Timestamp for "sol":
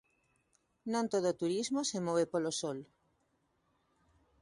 2.61-2.79